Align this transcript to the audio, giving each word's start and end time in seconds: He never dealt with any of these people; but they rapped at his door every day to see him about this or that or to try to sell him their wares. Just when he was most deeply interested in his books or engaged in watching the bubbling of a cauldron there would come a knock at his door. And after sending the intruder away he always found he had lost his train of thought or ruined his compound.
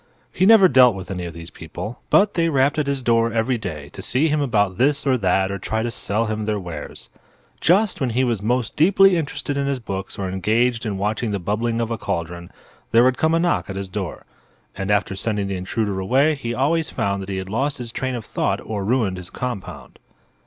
He 0.31 0.47
never 0.47 0.67
dealt 0.67 0.95
with 0.95 1.11
any 1.11 1.25
of 1.25 1.35
these 1.35 1.51
people; 1.51 2.01
but 2.09 2.33
they 2.33 2.49
rapped 2.49 2.79
at 2.79 2.87
his 2.87 3.03
door 3.03 3.31
every 3.31 3.59
day 3.59 3.89
to 3.89 4.01
see 4.01 4.29
him 4.29 4.41
about 4.41 4.79
this 4.79 5.05
or 5.05 5.15
that 5.15 5.51
or 5.51 5.59
to 5.59 5.63
try 5.63 5.83
to 5.83 5.91
sell 5.91 6.25
him 6.25 6.45
their 6.45 6.59
wares. 6.59 7.11
Just 7.59 8.01
when 8.01 8.09
he 8.09 8.23
was 8.23 8.41
most 8.41 8.75
deeply 8.75 9.15
interested 9.15 9.57
in 9.57 9.67
his 9.67 9.77
books 9.79 10.17
or 10.17 10.27
engaged 10.27 10.87
in 10.87 10.97
watching 10.97 11.29
the 11.29 11.37
bubbling 11.37 11.79
of 11.79 11.91
a 11.91 11.99
cauldron 11.99 12.49
there 12.89 13.03
would 13.03 13.19
come 13.19 13.35
a 13.35 13.39
knock 13.39 13.69
at 13.69 13.75
his 13.75 13.89
door. 13.89 14.25
And 14.75 14.89
after 14.89 15.15
sending 15.15 15.45
the 15.45 15.55
intruder 15.55 15.99
away 15.99 16.33
he 16.33 16.51
always 16.55 16.89
found 16.89 17.29
he 17.29 17.37
had 17.37 17.47
lost 17.47 17.77
his 17.77 17.91
train 17.91 18.15
of 18.15 18.25
thought 18.25 18.59
or 18.59 18.83
ruined 18.83 19.17
his 19.17 19.29
compound. 19.29 19.99